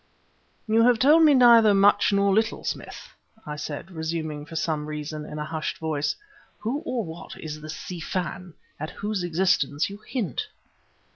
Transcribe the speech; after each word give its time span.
"You 0.67 0.81
have 0.81 0.97
told 0.97 1.21
me 1.21 1.35
neither 1.35 1.75
much 1.75 2.11
nor 2.11 2.33
little, 2.33 2.63
Smith," 2.63 3.09
I 3.45 3.55
said, 3.55 3.91
resuming 3.91 4.47
for 4.47 4.55
some 4.55 4.87
reason, 4.87 5.25
in 5.27 5.37
a 5.37 5.45
hushed 5.45 5.77
voice. 5.77 6.15
"Who 6.61 6.79
or 6.87 7.05
what 7.05 7.37
is 7.39 7.61
this 7.61 7.77
Si 7.77 7.99
Fan 7.99 8.55
at 8.79 8.89
whose 8.89 9.21
existence 9.23 9.91
you 9.91 9.97
hint?" 9.99 10.47